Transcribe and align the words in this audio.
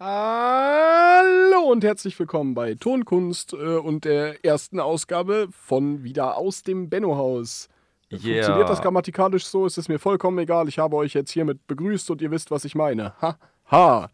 Hallo 0.00 1.70
und 1.70 1.84
herzlich 1.84 2.18
willkommen 2.18 2.54
bei 2.54 2.74
Tonkunst 2.74 3.52
äh, 3.52 3.76
und 3.76 4.04
der 4.04 4.44
ersten 4.44 4.80
Ausgabe 4.80 5.46
von 5.52 6.02
Wieder 6.02 6.36
aus 6.36 6.64
dem 6.64 6.90
Benno-Haus. 6.90 7.68
Yeah. 8.12 8.20
Funktioniert 8.20 8.68
das 8.68 8.82
grammatikalisch 8.82 9.46
so? 9.46 9.66
Ist 9.66 9.78
es 9.78 9.88
mir 9.88 10.00
vollkommen 10.00 10.38
egal. 10.38 10.68
Ich 10.68 10.80
habe 10.80 10.96
euch 10.96 11.14
jetzt 11.14 11.30
hiermit 11.30 11.64
begrüßt 11.68 12.10
und 12.10 12.20
ihr 12.22 12.30
wisst, 12.32 12.50
was 12.50 12.64
ich 12.64 12.74
meine. 12.74 13.14
Ha, 13.22 13.38
ha. 13.70 14.10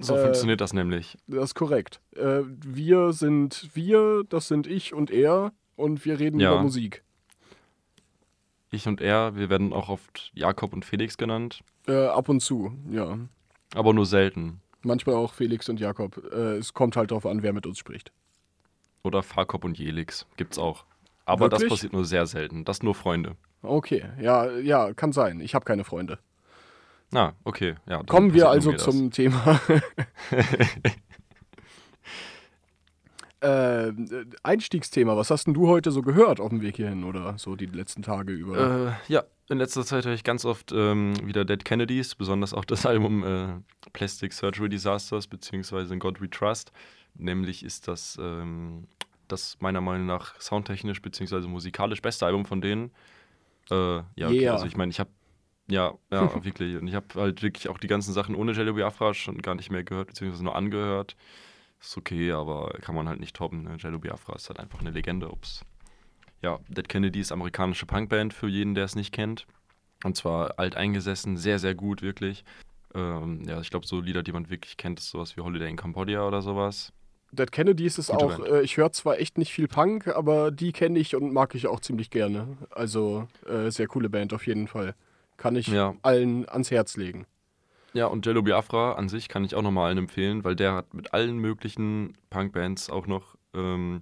So 0.00 0.16
Äh, 0.16 0.22
funktioniert 0.24 0.60
das 0.60 0.72
nämlich. 0.72 1.16
Das 1.28 1.44
ist 1.44 1.54
korrekt. 1.54 2.00
Äh, 2.16 2.40
wir 2.44 3.12
sind 3.12 3.70
wir, 3.74 4.24
das 4.28 4.48
sind 4.48 4.66
ich 4.66 4.92
und 4.92 5.12
er 5.12 5.52
und 5.76 6.04
wir 6.04 6.18
reden 6.18 6.40
Ja. 6.40 6.52
über 6.52 6.62
Musik. 6.62 7.04
Ich 8.72 8.88
und 8.88 9.00
er, 9.00 9.36
wir 9.36 9.48
werden 9.50 9.72
auch 9.72 9.88
oft 9.88 10.32
Jakob 10.34 10.72
und 10.72 10.84
Felix 10.84 11.16
genannt, 11.16 11.62
Äh, 11.86 12.06
ab 12.06 12.28
und 12.28 12.40
zu, 12.40 12.72
ja. 12.90 13.16
aber 13.74 13.94
nur 13.94 14.04
selten. 14.06 14.60
Manchmal 14.86 15.16
auch 15.16 15.34
Felix 15.34 15.68
und 15.68 15.80
Jakob. 15.80 16.16
Äh, 16.32 16.58
es 16.58 16.72
kommt 16.72 16.96
halt 16.96 17.10
darauf 17.10 17.26
an, 17.26 17.42
wer 17.42 17.52
mit 17.52 17.66
uns 17.66 17.78
spricht. 17.78 18.12
Oder 19.02 19.22
Fahrkop 19.22 19.64
und 19.64 19.78
Jelix 19.78 20.26
gibt's 20.36 20.58
auch. 20.58 20.84
Aber 21.24 21.46
Wirklich? 21.46 21.62
das 21.62 21.68
passiert 21.70 21.92
nur 21.92 22.04
sehr 22.04 22.26
selten. 22.26 22.64
Das 22.64 22.82
nur 22.84 22.94
Freunde. 22.94 23.36
Okay, 23.62 24.04
ja, 24.20 24.50
ja, 24.58 24.94
kann 24.94 25.12
sein. 25.12 25.40
Ich 25.40 25.56
habe 25.56 25.64
keine 25.64 25.82
Freunde. 25.82 26.20
Na, 27.10 27.34
okay. 27.42 27.74
Ja, 27.86 28.02
Kommen 28.04 28.32
wir 28.32 28.48
also 28.48 28.72
zum 28.74 29.10
Thema. 29.10 29.60
äh, 33.46 33.92
Einstiegsthema. 34.42 35.16
Was 35.16 35.30
hast 35.30 35.46
denn 35.46 35.54
du 35.54 35.68
heute 35.68 35.90
so 35.90 36.02
gehört 36.02 36.40
auf 36.40 36.50
dem 36.50 36.60
Weg 36.60 36.76
hierhin 36.76 37.04
oder 37.04 37.38
so 37.38 37.56
die 37.56 37.66
letzten 37.66 38.02
Tage 38.02 38.32
über? 38.32 38.98
Äh, 39.08 39.12
ja, 39.12 39.24
in 39.48 39.58
letzter 39.58 39.84
Zeit 39.84 40.04
höre 40.04 40.14
ich 40.14 40.24
ganz 40.24 40.44
oft 40.44 40.72
ähm, 40.72 41.14
wieder 41.26 41.44
Dead 41.44 41.64
Kennedys, 41.64 42.14
besonders 42.14 42.52
auch 42.52 42.64
das 42.64 42.86
Album 42.86 43.24
äh, 43.24 43.48
Plastic 43.92 44.32
Surgery 44.32 44.68
Disasters 44.68 45.26
beziehungsweise 45.26 45.94
In 45.94 46.00
God 46.00 46.20
We 46.20 46.28
Trust. 46.28 46.72
Nämlich 47.14 47.64
ist 47.64 47.88
das 47.88 48.18
ähm, 48.20 48.88
das 49.28 49.56
meiner 49.60 49.80
Meinung 49.80 50.06
nach 50.06 50.40
soundtechnisch 50.40 51.02
beziehungsweise 51.02 51.48
musikalisch 51.48 52.02
beste 52.02 52.26
Album 52.26 52.44
von 52.44 52.60
denen. 52.60 52.90
Äh, 53.70 53.74
ja, 53.74 54.02
okay, 54.28 54.40
Yeah. 54.42 54.52
also 54.54 54.66
ich 54.66 54.76
meine, 54.76 54.90
ich 54.90 55.00
habe 55.00 55.10
ja, 55.68 55.94
ja, 56.10 56.32
wirklich. 56.44 56.76
Und 56.76 56.86
ich 56.86 56.94
habe 56.94 57.06
halt 57.16 57.42
wirklich 57.42 57.68
auch 57.68 57.78
die 57.78 57.88
ganzen 57.88 58.12
Sachen 58.12 58.34
ohne 58.34 58.52
Jello 58.52 58.74
Biafra 58.74 59.14
schon 59.14 59.38
gar 59.38 59.54
nicht 59.54 59.70
mehr 59.70 59.84
gehört, 59.84 60.08
beziehungsweise 60.08 60.44
nur 60.44 60.54
angehört. 60.54 61.16
Ist 61.80 61.96
okay, 61.96 62.32
aber 62.32 62.70
kann 62.80 62.94
man 62.94 63.08
halt 63.08 63.20
nicht 63.20 63.36
toppen. 63.36 63.62
Ne? 63.62 63.76
Jello 63.78 63.98
Biafra 63.98 64.34
ist 64.34 64.48
halt 64.48 64.58
einfach 64.58 64.80
eine 64.80 64.90
Legende. 64.90 65.28
Ups. 65.30 65.64
Ja, 66.42 66.58
Dead 66.68 66.88
Kennedy 66.88 67.20
ist 67.20 67.32
amerikanische 67.32 67.86
Punkband 67.86 68.34
für 68.34 68.48
jeden, 68.48 68.74
der 68.74 68.84
es 68.84 68.94
nicht 68.94 69.12
kennt. 69.12 69.46
Und 70.04 70.16
zwar 70.16 70.58
alteingesessen, 70.58 71.36
sehr, 71.36 71.58
sehr 71.58 71.74
gut, 71.74 72.02
wirklich. 72.02 72.44
Ähm, 72.94 73.42
ja, 73.46 73.60
ich 73.60 73.70
glaube, 73.70 73.86
so 73.86 74.00
Lieder, 74.00 74.22
die 74.22 74.32
man 74.32 74.50
wirklich 74.50 74.76
kennt, 74.76 74.98
ist 75.00 75.10
sowas 75.10 75.36
wie 75.36 75.40
Holiday 75.40 75.68
in 75.68 75.76
Cambodia 75.76 76.26
oder 76.26 76.42
sowas. 76.42 76.92
Dead 77.32 77.50
Kennedys 77.50 77.98
ist 77.98 78.10
Gute 78.10 78.24
auch, 78.24 78.38
Band. 78.38 78.48
äh, 78.48 78.62
ich 78.62 78.76
höre 78.76 78.92
zwar 78.92 79.18
echt 79.18 79.36
nicht 79.38 79.52
viel 79.52 79.68
Punk, 79.68 80.06
aber 80.08 80.50
die 80.50 80.72
kenne 80.72 80.98
ich 80.98 81.14
und 81.16 81.32
mag 81.32 81.54
ich 81.54 81.66
auch 81.66 81.80
ziemlich 81.80 82.10
gerne. 82.10 82.56
Also 82.70 83.26
äh, 83.46 83.70
sehr 83.70 83.88
coole 83.88 84.08
Band 84.08 84.32
auf 84.32 84.46
jeden 84.46 84.68
Fall. 84.68 84.94
Kann 85.36 85.56
ich 85.56 85.66
Ja. 85.68 85.94
allen 86.02 86.48
ans 86.48 86.70
Herz 86.70 86.96
legen. 86.96 87.26
Ja, 87.96 88.08
und 88.08 88.26
Jello 88.26 88.42
Biafra 88.42 88.92
an 88.92 89.08
sich 89.08 89.26
kann 89.26 89.42
ich 89.42 89.54
auch 89.54 89.62
nochmal 89.62 89.88
allen 89.88 89.96
empfehlen, 89.96 90.44
weil 90.44 90.54
der 90.54 90.74
hat 90.74 90.92
mit 90.92 91.14
allen 91.14 91.38
möglichen 91.38 92.12
Punkbands 92.28 92.90
auch 92.90 93.06
noch 93.06 93.36
ähm, 93.54 94.00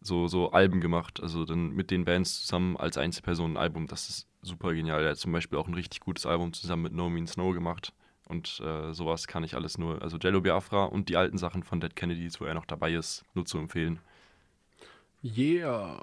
so, 0.00 0.26
so 0.26 0.50
Alben 0.50 0.80
gemacht. 0.80 1.22
Also 1.22 1.44
dann 1.44 1.70
mit 1.70 1.92
den 1.92 2.04
Bands 2.04 2.40
zusammen 2.40 2.76
als 2.76 2.98
Einzelperson 2.98 3.52
ein 3.52 3.56
Album. 3.56 3.86
Das 3.86 4.08
ist 4.08 4.26
super 4.42 4.74
genial. 4.74 5.04
Er 5.04 5.10
hat 5.10 5.18
zum 5.18 5.30
Beispiel 5.30 5.60
auch 5.60 5.68
ein 5.68 5.74
richtig 5.74 6.00
gutes 6.00 6.26
Album 6.26 6.52
zusammen 6.52 6.82
mit 6.82 6.92
No 6.92 7.08
Means 7.08 7.36
No 7.36 7.52
gemacht. 7.52 7.92
Und 8.26 8.60
äh, 8.66 8.92
sowas 8.92 9.28
kann 9.28 9.44
ich 9.44 9.54
alles 9.54 9.78
nur. 9.78 10.02
Also 10.02 10.16
Jello 10.18 10.40
Biafra 10.40 10.86
und 10.86 11.08
die 11.08 11.16
alten 11.16 11.38
Sachen 11.38 11.62
von 11.62 11.78
Dead 11.78 11.94
Kennedys, 11.94 12.40
wo 12.40 12.46
er 12.46 12.54
noch 12.54 12.66
dabei 12.66 12.94
ist, 12.94 13.22
nur 13.34 13.46
zu 13.46 13.58
empfehlen. 13.58 14.00
Yeah. 15.22 16.02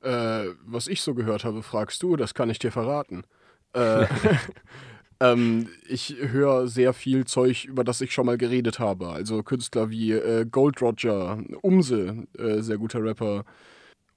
Äh, 0.00 0.50
was 0.64 0.86
ich 0.86 1.00
so 1.00 1.12
gehört 1.12 1.44
habe, 1.44 1.64
fragst 1.64 2.04
du, 2.04 2.14
das 2.14 2.34
kann 2.34 2.50
ich 2.50 2.60
dir 2.60 2.70
verraten. 2.70 3.24
Äh, 3.72 4.06
ähm, 5.20 5.68
ich 5.86 6.16
höre 6.18 6.66
sehr 6.66 6.92
viel 6.94 7.26
Zeug, 7.26 7.64
über 7.66 7.84
das 7.84 8.00
ich 8.00 8.12
schon 8.12 8.26
mal 8.26 8.38
geredet 8.38 8.78
habe. 8.78 9.08
Also 9.08 9.42
Künstler 9.42 9.90
wie 9.90 10.12
äh, 10.12 10.46
Gold 10.50 10.80
Roger, 10.80 11.38
Umse, 11.60 12.26
äh, 12.38 12.60
sehr 12.62 12.78
guter 12.78 13.02
Rapper. 13.02 13.44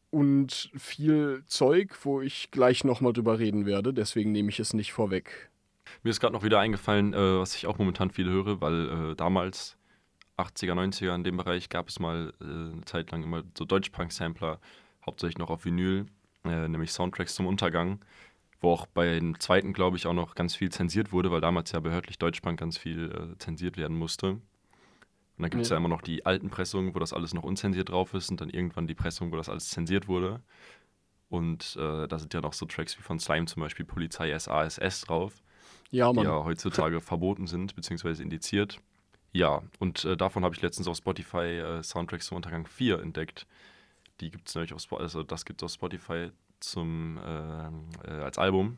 Und 0.10 0.72
viel 0.76 1.44
Zeug, 1.48 1.98
wo 2.04 2.22
ich 2.22 2.52
gleich 2.52 2.84
nochmal 2.84 3.14
drüber 3.14 3.40
reden 3.40 3.66
werde. 3.66 3.94
Deswegen 3.94 4.32
nehme 4.32 4.50
ich 4.50 4.60
es 4.60 4.74
nicht 4.74 4.94
vorweg. 4.94 5.50
Mir 6.04 6.12
ist 6.12 6.20
gerade 6.20 6.34
noch 6.34 6.44
wieder 6.44 6.60
eingefallen, 6.60 7.14
äh, 7.14 7.40
was 7.40 7.56
ich 7.56 7.68
auch 7.68 7.78
momentan 7.78 8.10
viel 8.10 8.30
höre, 8.30 8.62
weil 8.62 9.12
äh, 9.12 9.16
damals, 9.16 9.78
80er, 10.38 10.74
90er, 10.74 11.16
in 11.16 11.24
dem 11.24 11.38
Bereich 11.38 11.70
gab 11.70 11.90
es 11.90 12.00
mal 12.00 12.34
äh, 12.40 12.44
eine 12.44 12.86
Zeit 12.86 13.12
lang 13.12 13.24
immer 13.24 13.44
so 13.58 13.66
Deutschpunk-Sampler, 13.66 14.60
hauptsächlich 15.06 15.38
noch 15.38 15.50
auf 15.50 15.66
Vinyl, 15.66 16.06
äh, 16.46 16.68
nämlich 16.68 16.92
Soundtracks 16.92 17.36
zum 17.36 17.46
Untergang, 17.46 18.00
wo 18.64 18.72
auch 18.72 18.88
bei 18.88 19.20
dem 19.20 19.40
zweiten, 19.40 19.74
glaube 19.74 19.98
ich, 19.98 20.08
auch 20.08 20.14
noch 20.14 20.34
ganz 20.36 20.56
viel 20.56 20.72
zensiert 20.72 21.12
wurde, 21.12 21.30
weil 21.32 21.42
damals 21.42 21.72
ja 21.74 21.80
behördlich 21.82 22.18
Deutschpunk 22.18 22.60
ganz 22.60 22.78
viel 22.78 23.12
äh, 23.12 23.38
zensiert 23.38 23.78
werden 23.78 23.98
musste. 23.98 24.28
Und 24.30 24.42
dann 25.38 25.50
gibt 25.50 25.64
es 25.64 25.70
Ja. 25.70 25.76
ja 25.76 25.78
immer 25.80 25.90
noch 25.90 26.02
die 26.02 26.26
alten 26.26 26.50
Pressungen, 26.50 26.96
wo 26.96 27.00
das 27.00 27.12
alles 27.14 27.34
noch 27.34 27.44
unzensiert 27.44 27.90
drauf 27.90 28.14
ist 28.14 28.30
und 28.32 28.40
dann 28.40 28.50
irgendwann 28.50 28.88
die 28.88 28.96
Pressung, 28.96 29.32
wo 29.32 29.36
das 29.36 29.50
alles 29.50 29.70
zensiert 29.70 30.08
wurde. 30.08 30.42
Und 31.30 31.76
äh, 31.80 32.08
da 32.08 32.20
sind 32.20 32.34
ja 32.34 32.42
noch 32.42 32.54
so 32.54 32.66
Tracks 32.66 32.98
wie 32.98 33.02
von 33.02 33.20
Slime 33.20 33.48
zum 33.48 33.62
Beispiel 33.62 33.86
Polizei 33.86 34.38
SASS 34.38 35.02
drauf 35.02 35.42
Ja, 35.92 36.14
die 36.14 36.22
ja 36.22 36.44
heutzutage 36.44 37.02
verboten 37.02 37.48
sind, 37.48 37.76
beziehungsweise 37.76 38.24
indiziert. 38.24 38.80
Ja, 39.32 39.64
und 39.80 40.06
äh, 40.06 40.16
davon 40.16 40.44
habe 40.44 40.54
ich 40.56 40.62
letztens 40.62 40.88
auf 40.88 40.96
Spotify 40.98 41.58
äh, 41.60 41.84
Soundtracks 41.84 42.28
zum 42.28 42.36
Untergang 42.38 42.68
4 42.68 43.00
entdeckt. 43.00 43.48
Die 44.22 44.30
gibt 44.30 44.48
es 44.48 44.54
nämlich 44.56 44.74
auf 44.74 44.80
Spotify, 44.82 45.04
also 45.04 45.24
das 45.24 45.44
gibt 45.44 45.62
es 45.62 45.66
auf 45.66 45.72
Spotify 45.74 46.30
zum, 46.64 47.18
äh, 47.18 47.68
äh, 48.08 48.22
als 48.24 48.38
Album. 48.38 48.78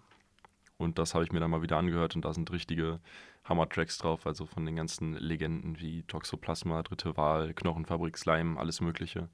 Und 0.78 1.00
das 1.00 1.14
habe 1.14 1.24
ich 1.24 1.32
mir 1.32 1.40
dann 1.40 1.52
mal 1.52 1.62
wieder 1.62 1.78
angehört 1.78 2.16
und 2.16 2.26
da 2.26 2.34
sind 2.34 2.52
richtige 2.52 3.00
Hammer-Tracks 3.46 3.98
drauf, 4.00 4.28
also 4.28 4.46
von 4.46 4.66
den 4.66 4.76
ganzen 4.76 5.14
Legenden 5.14 5.80
wie 5.80 6.04
Toxoplasma, 6.04 6.84
Dritte 6.84 7.16
Wahl, 7.16 7.54
Knochenfabrik, 7.54 8.18
Slime, 8.18 8.60
alles 8.60 8.82
Mögliche. 8.82 9.30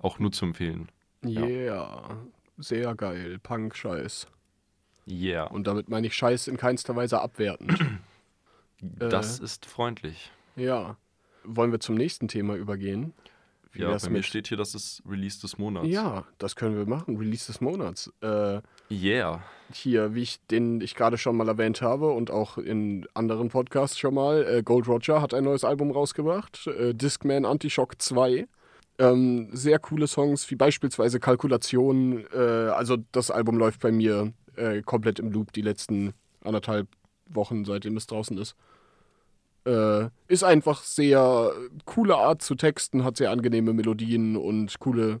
Auch 0.00 0.18
nur 0.18 0.30
zu 0.32 0.44
empfehlen. 0.44 0.88
Yeah. 1.24 2.18
Sehr 2.58 2.94
geil. 2.94 3.38
Punk-Scheiß. 3.42 4.28
Yeah. 5.08 5.44
Und 5.46 5.66
damit 5.66 5.88
meine 5.88 6.06
ich 6.06 6.14
Scheiß 6.14 6.46
in 6.46 6.56
keinster 6.56 6.94
Weise 6.94 7.20
abwertend. 7.20 7.78
das 8.80 9.38
ist 9.38 9.66
freundlich. 9.66 10.30
ja. 10.56 10.96
Wollen 11.46 11.72
wir 11.72 11.80
zum 11.80 11.94
nächsten 11.94 12.26
Thema 12.26 12.54
übergehen? 12.54 13.12
Wie 13.74 13.82
Ja, 13.82 13.96
bei 13.96 14.08
mir 14.08 14.22
steht 14.22 14.48
hier, 14.48 14.56
das 14.56 14.74
ist 14.74 15.02
Release 15.08 15.40
des 15.40 15.58
Monats. 15.58 15.88
Ja, 15.88 16.24
das 16.38 16.54
können 16.56 16.76
wir 16.76 16.86
machen. 16.86 17.16
Release 17.16 17.46
des 17.46 17.60
Monats. 17.60 18.10
Äh, 18.22 18.60
Yeah. 18.90 19.42
hier, 19.72 20.14
wie 20.14 20.22
ich 20.22 20.40
den 20.50 20.80
ich 20.80 20.94
gerade 20.94 21.18
schon 21.18 21.36
mal 21.36 21.48
erwähnt 21.48 21.82
habe 21.82 22.10
und 22.10 22.30
auch 22.30 22.56
in 22.58 23.06
anderen 23.14 23.48
Podcasts 23.48 23.98
schon 23.98 24.14
mal, 24.14 24.44
äh, 24.46 24.62
Gold 24.62 24.86
Roger 24.86 25.20
hat 25.20 25.34
ein 25.34 25.44
neues 25.44 25.64
Album 25.64 25.90
rausgebracht, 25.90 26.66
äh, 26.68 26.94
Discman 26.94 27.44
Antishock 27.44 28.00
2. 28.00 28.46
Ähm, 28.98 29.48
sehr 29.52 29.80
coole 29.80 30.06
Songs, 30.06 30.48
wie 30.50 30.54
beispielsweise 30.54 31.18
Kalkulation. 31.18 32.24
Äh, 32.32 32.38
also 32.38 32.96
das 33.10 33.30
Album 33.32 33.56
läuft 33.58 33.80
bei 33.80 33.90
mir 33.90 34.32
äh, 34.56 34.82
komplett 34.82 35.18
im 35.18 35.32
Loop 35.32 35.52
die 35.52 35.62
letzten 35.62 36.12
anderthalb 36.44 36.86
Wochen, 37.28 37.64
seitdem 37.64 37.96
es 37.96 38.06
draußen 38.06 38.38
ist. 38.38 38.54
Äh, 39.66 40.08
ist 40.28 40.44
einfach 40.44 40.82
sehr 40.82 41.52
coole 41.84 42.16
Art 42.16 42.42
zu 42.42 42.54
texten, 42.54 43.04
hat 43.04 43.16
sehr 43.16 43.30
angenehme 43.30 43.72
Melodien 43.72 44.36
und 44.36 44.78
coole 44.78 45.20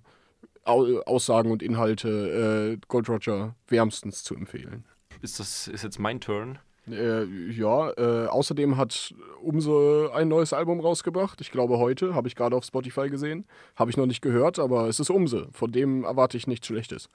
Au 0.64 1.00
Aussagen 1.06 1.50
und 1.50 1.62
Inhalte. 1.62 2.76
Äh, 2.78 2.86
Gold 2.88 3.08
Roger 3.08 3.54
wärmstens 3.68 4.22
zu 4.24 4.34
empfehlen. 4.34 4.84
Ist 5.22 5.40
das 5.40 5.68
ist 5.68 5.82
jetzt 5.82 5.98
mein 5.98 6.20
Turn? 6.20 6.58
Äh, 6.90 7.24
ja, 7.50 7.90
äh, 7.92 8.26
außerdem 8.26 8.76
hat 8.76 9.14
Umse 9.40 10.10
ein 10.14 10.28
neues 10.28 10.52
Album 10.52 10.80
rausgebracht. 10.80 11.40
Ich 11.40 11.50
glaube 11.50 11.78
heute, 11.78 12.14
habe 12.14 12.28
ich 12.28 12.36
gerade 12.36 12.56
auf 12.56 12.64
Spotify 12.64 13.08
gesehen. 13.08 13.46
Habe 13.76 13.90
ich 13.90 13.96
noch 13.96 14.06
nicht 14.06 14.20
gehört, 14.20 14.58
aber 14.58 14.88
es 14.88 15.00
ist 15.00 15.10
Umse. 15.10 15.48
Von 15.52 15.72
dem 15.72 16.04
erwarte 16.04 16.36
ich 16.36 16.46
nichts 16.46 16.66
Schlechtes. 16.66 17.08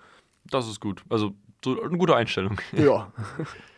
Das 0.45 0.67
ist 0.67 0.79
gut. 0.79 1.03
Also 1.09 1.33
so 1.63 1.79
eine 1.81 1.97
gute 1.97 2.15
Einstellung. 2.15 2.59
Ja, 2.71 3.11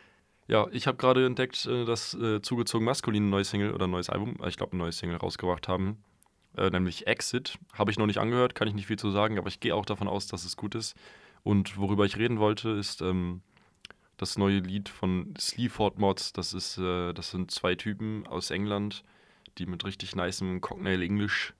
Ja, 0.51 0.67
ich 0.73 0.85
habe 0.85 0.97
gerade 0.97 1.25
entdeckt, 1.25 1.65
äh, 1.65 1.85
dass 1.85 2.13
äh, 2.13 2.41
zugezogen 2.41 2.83
maskulin 2.83 3.27
ein 3.27 3.29
neues 3.29 3.51
Single 3.51 3.73
oder 3.73 3.87
ein 3.87 3.91
neues 3.91 4.09
Album, 4.09 4.35
äh, 4.43 4.49
ich 4.49 4.57
glaube 4.57 4.75
ein 4.75 4.79
neues 4.79 4.97
Single 4.97 5.15
rausgebracht 5.15 5.69
haben, 5.69 6.03
äh, 6.57 6.69
nämlich 6.69 7.07
Exit. 7.07 7.57
Habe 7.73 7.89
ich 7.89 7.97
noch 7.97 8.05
nicht 8.05 8.17
angehört, 8.17 8.53
kann 8.53 8.67
ich 8.67 8.73
nicht 8.73 8.87
viel 8.87 8.99
zu 8.99 9.11
sagen, 9.11 9.37
aber 9.37 9.47
ich 9.47 9.61
gehe 9.61 9.73
auch 9.73 9.85
davon 9.85 10.09
aus, 10.09 10.27
dass 10.27 10.43
es 10.43 10.57
gut 10.57 10.75
ist. 10.75 10.93
Und 11.43 11.77
worüber 11.77 12.03
ich 12.05 12.17
reden 12.17 12.37
wollte, 12.39 12.71
ist 12.71 13.01
ähm, 13.01 13.41
das 14.17 14.37
neue 14.37 14.59
Lied 14.59 14.89
von 14.89 15.33
Sleaford 15.39 15.97
Mods. 15.99 16.33
Das 16.33 16.53
ist, 16.53 16.77
äh, 16.77 17.13
das 17.13 17.31
sind 17.31 17.49
zwei 17.49 17.75
Typen 17.75 18.27
aus 18.27 18.51
England, 18.51 19.05
die 19.57 19.65
mit 19.65 19.85
richtig 19.85 20.17
nicem 20.17 20.59
Cockney 20.59 21.01
English, 21.01 21.53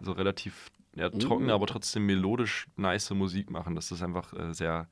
so 0.00 0.10
relativ 0.10 0.72
ja, 0.96 1.10
trocken, 1.10 1.46
Mm. 1.46 1.50
aber 1.50 1.68
trotzdem 1.68 2.06
melodisch 2.06 2.66
nice 2.74 3.10
Musik 3.12 3.50
machen. 3.50 3.76
Das 3.76 3.92
ist 3.92 4.02
einfach 4.02 4.32
äh, 4.34 4.52
sehr, 4.52 4.88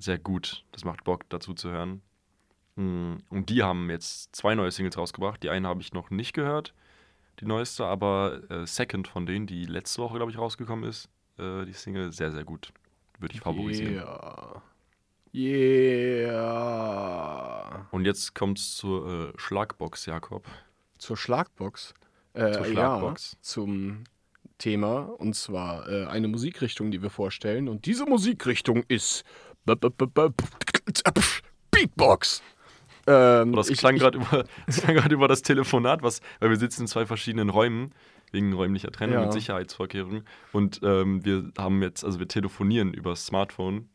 sehr 0.00 0.18
gut. 0.18 0.64
Das 0.72 0.84
macht 0.84 1.04
Bock, 1.04 1.28
dazu 1.28 1.54
zu 1.54 1.70
hören. 1.70 2.02
Mm, 2.76 3.16
Und 3.28 3.48
die 3.50 3.62
haben 3.62 3.90
jetzt 3.90 4.34
zwei 4.34 4.54
neue 4.54 4.70
Singles 4.70 4.96
rausgebracht. 4.96 5.42
Die 5.42 5.50
eine 5.50 5.68
habe 5.68 5.80
ich 5.82 5.92
noch 5.92 6.10
nicht 6.10 6.32
gehört, 6.32 6.74
die 7.40 7.46
neueste, 7.46 7.84
aber 7.84 8.40
äh, 8.50 8.66
Second 8.66 9.08
von 9.08 9.26
denen, 9.26 9.46
die 9.46 9.64
letzte 9.66 10.02
Woche, 10.02 10.16
glaube 10.16 10.30
ich, 10.32 10.38
rausgekommen 10.38 10.88
ist, 10.88 11.08
äh, 11.38 11.64
die 11.64 11.72
Single 11.72 12.12
sehr, 12.12 12.32
sehr 12.32 12.44
gut. 12.44 12.72
Würde 13.18 13.34
ich 13.34 13.40
favorisieren. 13.40 13.94
Yeah. 13.94 14.62
Yeah. 16.22 17.86
Und 17.90 18.04
jetzt 18.04 18.34
kommt 18.34 18.58
es 18.58 18.76
zur 18.76 19.30
äh, 19.30 19.32
Schlagbox, 19.36 20.06
Jakob. 20.06 20.46
Zur 20.98 21.16
Schlagbox. 21.16 21.94
Äh, 22.34 22.52
Zur 22.52 22.64
Schlagbox. 22.66 23.32
Ja, 23.32 23.38
zum 23.42 24.04
Thema. 24.58 25.00
Und 25.18 25.34
zwar 25.34 25.88
äh, 25.88 26.06
eine 26.06 26.28
Musikrichtung, 26.28 26.90
die 26.90 27.02
wir 27.02 27.10
vorstellen. 27.10 27.68
Und 27.68 27.86
diese 27.86 28.06
Musikrichtung 28.06 28.84
ist 28.88 29.24
Beatbox. 31.70 32.42
Ähm, 33.06 33.52
das 33.52 33.68
ich- 33.68 33.78
klang 33.78 33.96
gerade 33.96 34.18
über, 34.18 34.44
über 35.10 35.28
das 35.28 35.42
Telefonat, 35.42 36.02
was, 36.02 36.20
weil 36.40 36.50
wir 36.50 36.56
sitzen 36.56 36.82
in 36.82 36.86
zwei 36.86 37.06
verschiedenen 37.06 37.48
Räumen 37.50 37.92
wegen 38.30 38.52
räumlicher 38.52 38.90
Trennung 38.90 39.14
Ja. 39.16 39.22
mit 39.24 39.32
Sicherheitsvorkehrungen. 39.32 40.24
Und 40.52 40.80
ähm, 40.82 41.24
wir 41.24 41.50
haben 41.58 41.82
jetzt, 41.82 42.04
also 42.04 42.18
wir 42.18 42.28
telefonieren 42.28 42.94
über 42.94 43.10
das 43.10 43.26
Smartphone. 43.26 43.88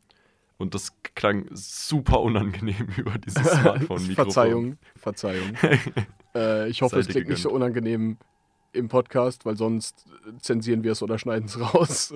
Und 0.59 0.73
das 0.73 0.91
klang 1.15 1.45
super 1.51 2.19
unangenehm 2.21 2.87
über 2.97 3.17
dieses 3.17 3.43
Smartphone-Mikrofon. 3.61 4.15
Verzeihung, 4.15 4.77
Verzeihung. 4.95 5.53
äh, 6.35 6.67
ich 6.69 6.81
hoffe, 6.81 6.95
Sei 6.95 7.01
es 7.01 7.07
klingt 7.07 7.29
nicht 7.29 7.41
so 7.41 7.49
gegönnt. 7.49 7.63
unangenehm 7.63 8.17
im 8.73 8.87
Podcast, 8.89 9.45
weil 9.45 9.55
sonst 9.55 10.05
zensieren 10.39 10.83
wir 10.83 10.91
es 10.91 11.01
oder 11.01 11.17
schneiden 11.17 11.45
es 11.45 11.59
raus. 11.59 12.13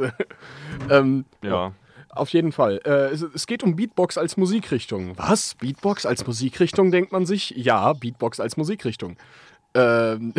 ähm, 0.89 1.25
Ja, 1.43 1.73
Auf 2.13 2.29
jeden 2.29 2.51
Fall. 2.51 2.81
Äh, 2.85 3.13
es, 3.13 3.47
geht 3.47 3.63
um 3.63 3.75
Beatbox 3.75 4.17
als 4.17 4.35
Musikrichtung. 4.35 5.17
Was? 5.17 5.55
Beatbox 5.55 6.05
als 6.05 6.25
Musikrichtung, 6.27 6.91
denkt 6.91 7.11
man 7.11 7.25
sich? 7.25 7.51
Ja, 7.51 7.93
Beatbox 7.93 8.39
als 8.41 8.57
Musikrichtung. 8.57 9.15
Ähm, 9.73 10.33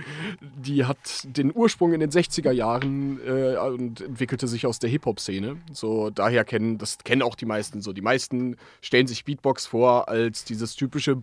die 0.40 0.84
hat 0.84 0.98
den 1.24 1.50
Ursprung 1.54 1.94
in 1.94 2.00
den 2.00 2.10
60er 2.10 2.50
Jahren 2.50 3.18
äh, 3.26 3.56
und 3.56 4.02
entwickelte 4.02 4.46
sich 4.46 4.66
aus 4.66 4.78
der 4.78 4.90
Hip-Hop-Szene. 4.90 5.56
So, 5.72 6.10
daher 6.10 6.44
kennen, 6.44 6.76
das 6.76 6.98
kennen 6.98 7.22
auch 7.22 7.36
die 7.36 7.46
meisten 7.46 7.80
so. 7.80 7.94
Die 7.94 8.02
meisten 8.02 8.56
stellen 8.82 9.06
sich 9.06 9.24
Beatbox 9.24 9.66
vor 9.66 10.10
als 10.10 10.44
dieses 10.44 10.76
typische 10.76 11.16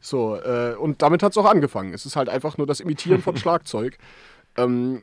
so, 0.00 0.36
äh, 0.36 0.74
und 0.78 1.02
damit 1.02 1.22
hat 1.22 1.32
es 1.32 1.38
auch 1.38 1.44
angefangen. 1.44 1.92
Es 1.92 2.06
ist 2.06 2.16
halt 2.16 2.28
einfach 2.28 2.56
nur 2.56 2.66
das 2.66 2.80
Imitieren 2.80 3.20
von 3.20 3.36
Schlagzeug. 3.36 3.98
Ähm, 4.56 5.02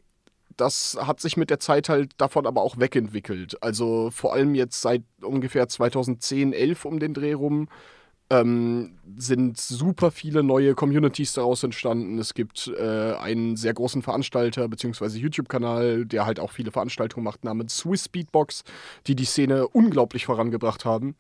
das 0.58 0.98
hat 1.00 1.20
sich 1.20 1.38
mit 1.38 1.50
der 1.50 1.60
Zeit 1.60 1.90
halt 1.90 2.14
davon 2.18 2.46
aber 2.46 2.62
auch 2.62 2.78
wegentwickelt. 2.78 3.62
Also 3.62 4.12
vor 4.12 4.34
allem 4.34 4.56
jetzt 4.56 4.82
seit 4.82 5.04
ungefähr 5.22 5.68
2010, 5.68 6.54
11 6.54 6.86
um 6.86 7.00
den 7.00 7.14
Dreh 7.14 7.34
rum 7.34 7.68
ähm, 8.30 8.98
sind 9.18 9.60
super 9.60 10.10
viele 10.10 10.42
neue 10.42 10.74
Communities 10.74 11.34
daraus 11.34 11.64
entstanden. 11.64 12.18
Es 12.18 12.34
gibt 12.34 12.68
äh, 12.68 13.14
einen 13.14 13.56
sehr 13.56 13.74
großen 13.74 14.02
Veranstalter 14.02 14.68
bzw. 14.68 15.18
YouTube-Kanal, 15.18 16.06
der 16.06 16.26
halt 16.26 16.40
auch 16.40 16.52
viele 16.52 16.72
Veranstaltungen 16.72 17.24
macht, 17.24 17.44
namens 17.44 17.78
Swiss 17.78 18.10
Beatbox, 18.10 18.64
die 19.06 19.16
die 19.16 19.26
Szene 19.26 19.68
unglaublich 19.68 20.26
vorangebracht 20.26 20.86
haben. 20.86 21.16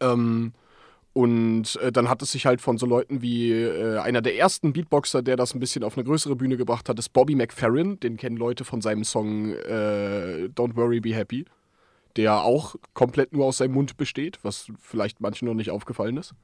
Ähm, 0.00 0.52
und 1.16 1.76
äh, 1.76 1.90
dann 1.90 2.10
hat 2.10 2.20
es 2.20 2.32
sich 2.32 2.44
halt 2.44 2.60
von 2.60 2.76
so 2.76 2.84
Leuten 2.84 3.22
wie 3.22 3.50
äh, 3.50 3.96
einer 4.00 4.20
der 4.20 4.36
ersten 4.36 4.74
Beatboxer, 4.74 5.22
der 5.22 5.36
das 5.36 5.54
ein 5.54 5.60
bisschen 5.60 5.82
auf 5.82 5.96
eine 5.96 6.04
größere 6.04 6.36
Bühne 6.36 6.58
gebracht 6.58 6.90
hat, 6.90 6.98
ist 6.98 7.14
Bobby 7.14 7.34
McFerrin. 7.34 7.98
Den 8.00 8.18
kennen 8.18 8.36
Leute 8.36 8.66
von 8.66 8.82
seinem 8.82 9.02
Song 9.02 9.54
äh, 9.54 10.50
Don't 10.54 10.76
Worry, 10.76 11.00
Be 11.00 11.14
Happy, 11.14 11.46
der 12.16 12.42
auch 12.42 12.76
komplett 12.92 13.32
nur 13.32 13.46
aus 13.46 13.56
seinem 13.56 13.72
Mund 13.72 13.96
besteht, 13.96 14.40
was 14.42 14.70
vielleicht 14.78 15.22
manchen 15.22 15.48
noch 15.48 15.54
nicht 15.54 15.70
aufgefallen 15.70 16.18
ist. 16.18 16.34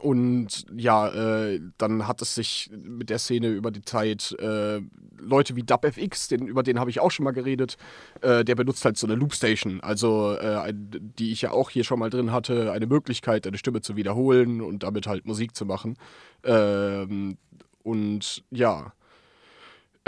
Und 0.00 0.66
ja, 0.74 1.08
äh, 1.08 1.60
dann 1.78 2.06
hat 2.06 2.22
es 2.22 2.34
sich 2.34 2.70
mit 2.72 3.10
der 3.10 3.18
Szene 3.18 3.48
über 3.48 3.70
die 3.70 3.82
Zeit 3.82 4.34
äh, 4.38 4.80
Leute 5.18 5.56
wie 5.56 5.62
DubFX, 5.62 6.28
den, 6.28 6.46
über 6.46 6.62
den 6.62 6.80
habe 6.80 6.90
ich 6.90 7.00
auch 7.00 7.10
schon 7.10 7.24
mal 7.24 7.32
geredet, 7.32 7.76
äh, 8.22 8.44
der 8.44 8.54
benutzt 8.54 8.84
halt 8.84 8.96
so 8.96 9.06
eine 9.06 9.16
Loopstation, 9.16 9.80
also 9.80 10.34
äh, 10.34 10.56
ein, 10.56 11.12
die 11.18 11.32
ich 11.32 11.42
ja 11.42 11.50
auch 11.50 11.70
hier 11.70 11.84
schon 11.84 11.98
mal 11.98 12.10
drin 12.10 12.32
hatte, 12.32 12.72
eine 12.72 12.86
Möglichkeit, 12.86 13.46
eine 13.46 13.58
Stimme 13.58 13.82
zu 13.82 13.96
wiederholen 13.96 14.60
und 14.60 14.82
damit 14.82 15.06
halt 15.06 15.26
Musik 15.26 15.54
zu 15.54 15.66
machen. 15.66 15.96
Ähm, 16.44 17.36
und 17.82 18.44
ja, 18.50 18.92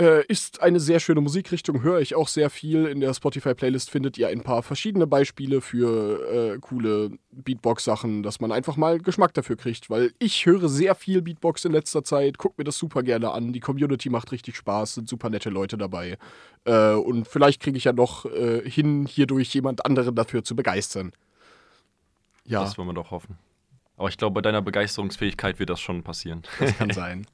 äh, 0.01 0.25
ist 0.25 0.61
eine 0.61 0.79
sehr 0.79 0.99
schöne 0.99 1.21
Musikrichtung, 1.21 1.83
höre 1.83 1.99
ich 1.99 2.15
auch 2.15 2.27
sehr 2.27 2.49
viel. 2.49 2.87
In 2.87 2.99
der 2.99 3.13
Spotify-Playlist 3.13 3.91
findet 3.91 4.17
ihr 4.17 4.27
ein 4.27 4.41
paar 4.41 4.63
verschiedene 4.63 5.05
Beispiele 5.05 5.61
für 5.61 6.53
äh, 6.55 6.59
coole 6.59 7.11
Beatbox-Sachen, 7.31 8.23
dass 8.23 8.39
man 8.39 8.51
einfach 8.51 8.75
mal 8.75 8.99
Geschmack 8.99 9.33
dafür 9.33 9.55
kriegt, 9.55 9.89
weil 9.89 10.11
ich 10.17 10.45
höre 10.45 10.67
sehr 10.67 10.95
viel 10.95 11.21
Beatbox 11.21 11.65
in 11.65 11.71
letzter 11.71 12.03
Zeit, 12.03 12.37
gucke 12.39 12.55
mir 12.57 12.63
das 12.63 12.77
super 12.77 13.03
gerne 13.03 13.31
an. 13.31 13.53
Die 13.53 13.59
Community 13.59 14.09
macht 14.09 14.31
richtig 14.31 14.55
Spaß, 14.55 14.95
sind 14.95 15.09
super 15.09 15.29
nette 15.29 15.51
Leute 15.51 15.77
dabei. 15.77 16.17
Äh, 16.65 16.93
und 16.93 17.27
vielleicht 17.27 17.61
kriege 17.61 17.77
ich 17.77 17.83
ja 17.83 17.93
noch 17.93 18.25
äh, 18.25 18.67
hin, 18.67 19.05
hierdurch 19.05 19.53
jemand 19.53 19.85
anderen 19.85 20.15
dafür 20.15 20.43
zu 20.43 20.55
begeistern. 20.55 21.11
Ja, 22.45 22.61
das 22.61 22.77
wollen 22.77 22.89
wir 22.89 22.93
doch 22.93 23.11
hoffen. 23.11 23.37
Aber 23.95 24.09
ich 24.09 24.17
glaube, 24.17 24.33
bei 24.33 24.41
deiner 24.41 24.61
Begeisterungsfähigkeit 24.61 25.59
wird 25.59 25.69
das 25.69 25.79
schon 25.79 26.03
passieren. 26.03 26.41
das 26.59 26.77
kann 26.77 26.89
sein. 26.91 27.27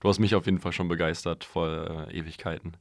Du 0.00 0.08
hast 0.08 0.18
mich 0.20 0.34
auf 0.34 0.46
jeden 0.46 0.60
Fall 0.60 0.72
schon 0.72 0.88
begeistert 0.88 1.44
vor 1.44 2.08
äh, 2.08 2.16
Ewigkeiten. 2.16 2.76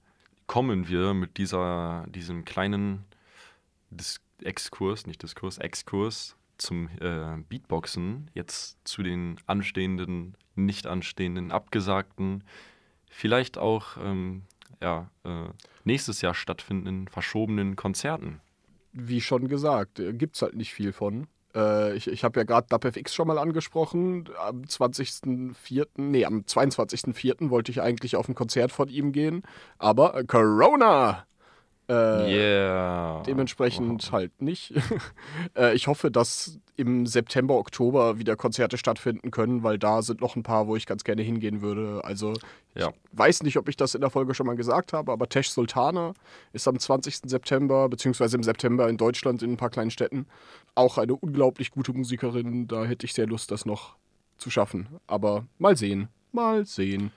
Kommen 0.46 0.88
wir 0.88 1.14
mit 1.14 1.38
dieser, 1.38 2.06
diesem 2.10 2.46
kleinen 2.46 3.06
Dis 3.90 4.22
Exkurs, 4.44 5.08
nicht 5.08 5.24
Diskurs, 5.24 5.58
Exkurs 5.58 6.36
zum 6.58 6.90
äh, 7.00 7.38
Beatboxen 7.50 8.30
jetzt 8.36 8.78
zu 8.88 9.02
den 9.02 9.38
anstehenden, 9.48 10.36
nicht 10.56 10.86
anstehenden, 10.86 11.52
abgesagten, 11.52 12.44
vielleicht 13.10 13.58
auch 13.58 13.98
ähm, 13.98 14.44
ja, 14.80 15.10
äh, 15.24 15.50
nächstes 15.86 16.22
Jahr 16.22 16.36
stattfindenden, 16.36 17.08
verschobenen 17.08 17.76
Konzerten. 17.76 18.42
wie 18.94 19.22
schon 19.22 19.48
gesagt, 19.48 20.02
gibt 20.14 20.36
es 20.36 20.42
halt 20.44 20.56
nicht 20.56 20.74
viel 20.74 20.94
von. 20.94 21.28
Äh, 21.58 21.96
ich 21.96 22.08
ich 22.08 22.24
habe 22.24 22.40
ja 22.40 22.44
gerade 22.46 22.68
DubFX 22.70 23.14
schon 23.14 23.28
mal 23.28 23.40
angesprochen. 23.40 24.30
Am 24.40 24.62
20.04., 24.62 25.88
nee, 25.98 26.26
am 26.26 26.42
22.04. 26.42 27.50
wollte 27.50 27.72
ich 27.72 27.82
eigentlich 27.82 28.16
auf 28.16 28.30
ein 28.30 28.36
Konzert 28.36 28.72
von 28.72 28.88
ihm 28.88 29.12
gehen. 29.12 29.42
Aber 29.80 30.16
äh, 30.16 30.24
Corona! 30.24 31.26
Äh, 31.90 31.94
yeah. 31.94 33.24
Dementsprechend 33.24 34.12
halt 34.12 34.42
nicht. 34.42 34.74
äh, 35.58 35.74
ich 35.74 35.88
hoffe, 35.88 36.12
dass 36.12 36.60
im 36.76 37.08
September, 37.08 37.56
Oktober 37.56 38.20
wieder 38.20 38.36
Konzerte 38.36 38.78
stattfinden 38.78 39.32
können, 39.32 39.64
weil 39.64 39.80
da 39.80 40.02
sind 40.02 40.20
noch 40.22 40.36
ein 40.36 40.44
paar, 40.44 40.68
wo 40.68 40.76
ich 40.76 40.86
ganz 40.86 41.04
gerne 41.06 41.22
hingehen 41.22 41.62
würde. 41.62 42.02
Also 42.04 42.34
Ja. 42.76 42.90
ich 42.90 43.18
weiß 43.18 43.44
nicht, 43.44 43.58
ob 43.58 43.70
ich 43.70 43.78
das 43.78 43.96
in 43.96 44.02
der 44.02 44.10
Folge 44.10 44.34
schon 44.36 44.46
mal 44.46 44.56
gesagt 44.58 44.92
habe, 44.94 45.12
aber 45.12 45.30
Tesh 45.30 45.50
Sultana 45.50 46.14
ist 46.52 46.68
am 46.68 46.78
20. 46.78 47.22
September, 47.30 47.88
beziehungsweise 47.90 48.36
im 48.36 48.44
September 48.44 48.90
in 48.90 48.98
Deutschland 48.98 49.42
in 49.42 49.54
ein 49.54 49.58
paar 49.58 49.70
kleinen 49.70 49.92
Städten. 49.92 50.28
Auch 50.76 50.98
eine 50.98 51.16
unglaublich 51.16 51.72
gute 51.72 51.94
Musikerin. 51.94 52.68
Da 52.68 52.84
hätte 52.84 53.06
ich 53.06 53.14
sehr 53.14 53.28
Lust, 53.28 53.50
das 53.50 53.66
noch 53.66 53.96
zu 54.38 54.50
schaffen. 54.50 54.88
Aber 55.08 55.46
mal 55.58 55.78
sehen. 55.78 56.10
Mal 56.34 56.66
sehen. 56.66 57.12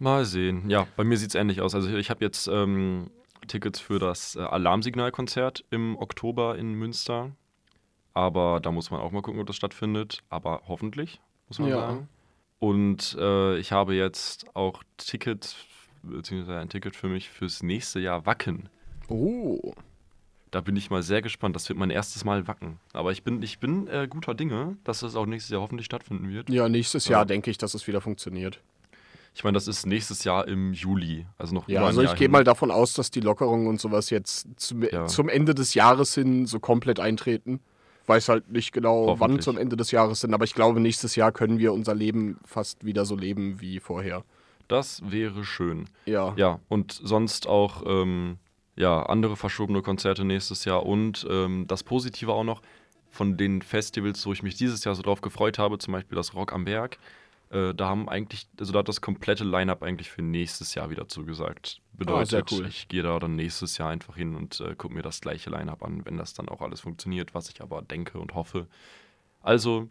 Mal 0.00 0.24
sehen. 0.24 0.68
Ja, 0.68 0.86
bei 0.96 1.04
mir 1.04 1.16
sieht 1.16 1.30
es 1.30 1.34
ähnlich 1.36 1.60
aus. 1.60 1.74
Also 1.74 1.96
ich 1.96 2.10
habe 2.10 2.24
jetzt 2.24 2.48
ähm, 2.48 3.10
Tickets 3.48 3.80
für 3.80 3.98
das 3.98 4.36
äh, 4.36 4.40
Alarmsignalkonzert 4.40 5.64
im 5.70 5.96
Oktober 5.98 6.56
in 6.56 6.72
Münster. 6.74 7.32
Aber 8.14 8.60
da 8.60 8.70
muss 8.72 8.90
man 8.90 9.00
auch 9.00 9.12
mal 9.12 9.22
gucken, 9.22 9.40
ob 9.40 9.46
das 9.46 9.56
stattfindet. 9.56 10.20
Aber 10.28 10.62
hoffentlich, 10.68 11.20
muss 11.48 11.58
man 11.58 11.68
Ja. 11.70 11.76
sagen. 11.80 12.08
Und 12.58 13.16
äh, 13.20 13.56
ich 13.58 13.70
habe 13.72 13.94
jetzt 13.94 14.46
auch 14.56 14.82
Ticket, 14.96 15.56
beziehungsweise 16.02 16.58
ein 16.58 16.68
Ticket 16.68 16.96
für 16.96 17.08
mich 17.08 17.28
fürs 17.30 17.62
nächste 17.62 18.00
Jahr 18.00 18.26
Wacken. 18.26 18.68
Oh. 19.08 19.72
Da 20.50 20.60
bin 20.62 20.74
ich 20.76 20.90
mal 20.90 21.02
sehr 21.02 21.22
gespannt. 21.22 21.54
Das 21.54 21.68
wird 21.68 21.78
mein 21.78 21.90
erstes 21.90 22.24
Mal 22.24 22.48
Wacken. 22.48 22.78
Aber 22.94 23.12
ich 23.12 23.22
bin, 23.22 23.42
ich 23.42 23.58
bin 23.58 23.86
äh, 23.86 24.08
guter 24.08 24.34
Dinge, 24.34 24.76
dass 24.82 25.00
das 25.00 25.14
auch 25.14 25.26
nächstes 25.26 25.50
Jahr 25.52 25.60
hoffentlich 25.60 25.84
stattfinden 25.86 26.28
wird. 26.30 26.48
Ja, 26.50 26.68
nächstes 26.68 27.06
Ja. 27.06 27.18
Jahr 27.18 27.26
denke 27.26 27.50
ich, 27.50 27.58
dass 27.58 27.74
es 27.74 27.86
wieder 27.86 28.00
funktioniert. 28.00 28.60
Ich 29.34 29.44
meine, 29.44 29.54
das 29.54 29.68
ist 29.68 29.86
nächstes 29.86 30.24
Jahr 30.24 30.48
im 30.48 30.72
Juli. 30.72 31.26
Also 31.36 31.54
noch 31.54 31.68
Ja, 31.68 31.80
über 31.80 31.86
also 31.88 32.02
ich 32.02 32.14
gehe 32.16 32.28
mal 32.28 32.44
davon 32.44 32.70
aus, 32.70 32.94
dass 32.94 33.10
die 33.10 33.20
Lockerungen 33.20 33.66
und 33.68 33.80
sowas 33.80 34.10
jetzt 34.10 34.48
zum, 34.56 34.82
Ja. 34.82 35.06
zum 35.06 35.28
Ende 35.28 35.54
des 35.54 35.74
Jahres 35.74 36.14
hin 36.14 36.46
so 36.46 36.58
komplett 36.60 36.98
eintreten. 37.00 37.60
Weiß 38.06 38.28
halt 38.30 38.50
nicht 38.50 38.72
genau, 38.72 39.20
wann 39.20 39.40
zum 39.40 39.58
Ende 39.58 39.76
des 39.76 39.90
Jahres 39.90 40.20
sind, 40.20 40.32
aber 40.32 40.44
ich 40.44 40.54
glaube, 40.54 40.80
nächstes 40.80 41.14
Jahr 41.14 41.30
können 41.30 41.58
wir 41.58 41.72
unser 41.74 41.94
Leben 41.94 42.38
fast 42.44 42.84
wieder 42.84 43.04
so 43.04 43.14
leben 43.14 43.60
wie 43.60 43.80
vorher. 43.80 44.24
Das 44.66 45.02
wäre 45.04 45.44
schön. 45.44 45.86
Ja. 46.06 46.32
Ja, 46.36 46.60
und 46.68 46.92
sonst 46.92 47.46
auch 47.46 47.82
ähm, 47.86 48.38
ja, 48.76 49.02
andere 49.02 49.36
verschobene 49.36 49.82
Konzerte 49.82 50.24
nächstes 50.24 50.64
Jahr 50.64 50.86
und 50.86 51.26
ähm, 51.28 51.66
das 51.68 51.82
Positive 51.82 52.32
auch 52.32 52.44
noch 52.44 52.62
von 53.10 53.36
den 53.36 53.62
Festivals, 53.62 54.24
wo 54.26 54.32
ich 54.32 54.42
mich 54.42 54.54
dieses 54.56 54.84
Jahr 54.84 54.94
so 54.94 55.02
drauf 55.02 55.20
gefreut 55.20 55.58
habe, 55.58 55.78
zum 55.78 55.92
Beispiel 55.92 56.16
das 56.16 56.34
Rock 56.34 56.52
am 56.52 56.64
Berg, 56.64 56.98
Äh, 57.50 57.74
da 57.74 57.88
haben 57.88 58.08
eigentlich, 58.08 58.46
also 58.58 58.72
da 58.72 58.80
hat 58.80 58.88
das 58.88 59.00
komplette 59.00 59.44
Line-Up 59.44 59.82
eigentlich 59.82 60.10
für 60.10 60.22
nächstes 60.22 60.74
Jahr 60.74 60.90
wieder 60.90 61.08
zugesagt. 61.08 61.80
Bedeutet, 61.92 62.28
sehr 62.28 62.44
cool. 62.50 62.66
ich 62.66 62.88
gehe 62.88 63.02
da 63.02 63.18
dann 63.18 63.36
nächstes 63.36 63.78
Jahr 63.78 63.90
einfach 63.90 64.16
hin 64.16 64.34
und 64.34 64.60
äh, 64.60 64.74
gucke 64.74 64.94
mir 64.94 65.02
das 65.02 65.20
gleiche 65.20 65.50
Line-Up 65.50 65.82
an, 65.82 66.04
wenn 66.04 66.16
das 66.16 66.34
dann 66.34 66.48
auch 66.48 66.60
alles 66.60 66.80
funktioniert, 66.80 67.34
was 67.34 67.48
ich 67.48 67.62
aber 67.62 67.82
denke 67.82 68.18
und 68.18 68.34
hoffe. 68.34 68.66
Also 69.40 69.88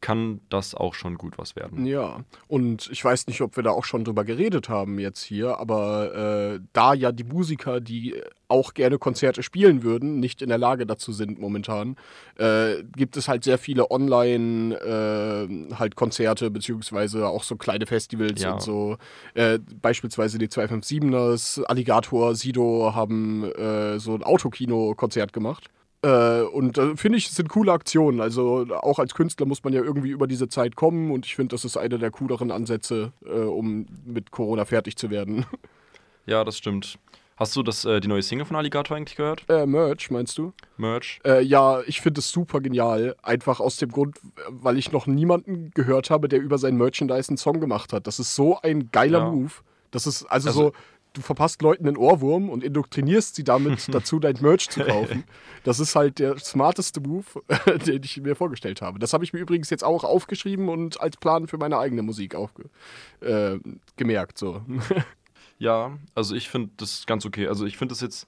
kann 0.00 0.40
das 0.48 0.74
auch 0.74 0.94
schon 0.94 1.18
gut 1.18 1.36
was 1.36 1.56
werden. 1.56 1.84
Ja, 1.84 2.20
und 2.48 2.88
ich 2.90 3.04
weiß 3.04 3.26
nicht, 3.26 3.40
ob 3.42 3.56
wir 3.56 3.62
da 3.62 3.70
auch 3.70 3.84
schon 3.84 4.04
drüber 4.04 4.24
geredet 4.24 4.68
haben 4.68 4.98
jetzt 4.98 5.22
hier, 5.22 5.58
aber 5.58 6.54
äh, 6.56 6.60
da 6.72 6.94
ja 6.94 7.12
die 7.12 7.24
Musiker, 7.24 7.80
die 7.80 8.14
auch 8.48 8.74
gerne 8.74 8.98
Konzerte 8.98 9.42
spielen 9.42 9.82
würden, 9.82 10.18
nicht 10.18 10.42
in 10.42 10.48
der 10.48 10.58
Lage 10.58 10.86
dazu 10.86 11.12
sind 11.12 11.38
momentan, 11.38 11.96
äh, 12.38 12.82
gibt 12.96 13.16
es 13.16 13.28
halt 13.28 13.44
sehr 13.44 13.58
viele 13.58 13.90
Online 13.90 14.74
äh, 14.74 15.74
halt 15.76 15.96
Konzerte 15.96 16.50
beziehungsweise 16.50 17.28
auch 17.28 17.42
so 17.44 17.56
kleine 17.56 17.86
Festivals 17.86 18.42
Ja. 18.42 18.54
und 18.54 18.62
so. 18.62 18.96
Äh, 19.34 19.58
beispielsweise 19.80 20.38
die 20.38 20.48
257ers, 20.48 21.62
Alligator, 21.64 22.34
Sido 22.34 22.92
haben 22.94 23.44
äh, 23.52 23.98
so 23.98 24.14
ein 24.14 24.22
Autokino-Konzert 24.22 25.32
gemacht. 25.32 25.68
Äh, 26.02 26.42
und 26.42 26.78
äh, 26.78 26.96
finde 26.96 27.18
ich, 27.18 27.26
es 27.28 27.36
sind 27.36 27.48
coole 27.48 27.72
Aktionen. 27.72 28.20
Also 28.20 28.66
auch 28.80 28.98
als 28.98 29.14
Künstler 29.14 29.46
muss 29.46 29.62
man 29.64 29.72
ja 29.72 29.82
irgendwie 29.82 30.10
über 30.10 30.26
diese 30.26 30.48
Zeit 30.48 30.76
kommen 30.76 31.10
und 31.10 31.26
ich 31.26 31.36
finde, 31.36 31.54
das 31.54 31.64
ist 31.64 31.76
einer 31.76 31.98
der 31.98 32.10
cooleren 32.10 32.50
Ansätze, 32.50 33.12
äh, 33.26 33.30
um 33.40 33.86
mit 34.06 34.30
Corona 34.30 34.64
fertig 34.64 34.96
zu 34.96 35.10
werden. 35.10 35.44
Ja, 36.26 36.44
das 36.44 36.56
stimmt. 36.58 36.98
Hast 37.36 37.56
du 37.56 37.62
das, 37.62 37.86
äh, 37.86 38.00
die 38.00 38.08
neue 38.08 38.22
Single 38.22 38.44
von 38.44 38.56
Alligator 38.56 38.96
eigentlich 38.96 39.16
gehört? 39.16 39.44
äh, 39.48 39.64
Merch, 39.66 40.10
meinst 40.10 40.36
du? 40.36 40.52
Merch? 40.76 41.20
Äh, 41.24 41.42
ja, 41.42 41.80
ich 41.86 42.00
finde 42.02 42.20
es 42.20 42.30
super 42.30 42.60
genial. 42.60 43.16
Einfach 43.22 43.60
aus 43.60 43.78
dem 43.78 43.90
Grund, 43.90 44.18
weil 44.48 44.76
ich 44.78 44.92
noch 44.92 45.06
niemanden 45.06 45.70
gehört 45.74 46.10
habe, 46.10 46.28
der 46.28 46.40
über 46.40 46.58
sein 46.58 46.76
Merchandise 46.76 47.28
einen 47.30 47.38
Song 47.38 47.58
gemacht 47.60 47.92
hat. 47.94 48.06
Das 48.06 48.18
ist 48.20 48.34
so 48.34 48.60
ein 48.60 48.90
geiler 48.92 49.20
Ja. 49.20 49.30
Move. 49.30 49.52
Das 49.90 50.06
ist 50.06 50.24
also, 50.26 50.48
Also- 50.48 50.60
so, 50.60 50.72
du 51.12 51.20
verpasst 51.20 51.62
Leuten 51.62 51.86
einen 51.86 51.96
Ohrwurm 51.96 52.48
und 52.48 52.62
indoktrinierst 52.62 53.34
sie 53.34 53.44
damit 53.44 53.88
dazu, 53.94 54.18
dein 54.18 54.36
Merch 54.40 54.68
zu 54.68 54.80
kaufen. 54.80 55.24
Das 55.64 55.80
ist 55.80 55.94
halt 55.96 56.18
der 56.18 56.38
smarteste 56.38 57.00
Move, 57.00 57.26
den 57.86 58.02
ich 58.02 58.20
mir 58.20 58.36
vorgestellt 58.36 58.82
habe. 58.82 58.98
Das 58.98 59.12
habe 59.12 59.24
ich 59.24 59.32
mir 59.32 59.40
übrigens 59.40 59.70
jetzt 59.70 59.84
auch 59.84 60.04
aufgeschrieben 60.04 60.68
und 60.68 61.00
als 61.00 61.16
Plan 61.16 61.46
für 61.46 61.58
meine 61.58 61.78
eigene 61.78 62.02
Musik 62.02 62.34
aufge 62.34 62.64
äh, 63.20 63.58
gemerkt. 63.96 64.38
So. 64.38 64.62
Ja, 65.60 65.98
also 66.14 66.34
ich 66.34 66.48
finde 66.48 66.70
das 66.78 67.04
ganz 67.04 67.26
okay. 67.26 67.46
Also 67.46 67.66
ich 67.66 67.76
finde 67.76 67.92
das 67.92 68.00
jetzt, 68.00 68.26